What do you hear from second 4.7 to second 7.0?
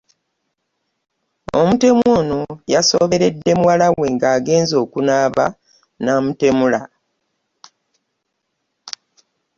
okunaaba n'amutemula.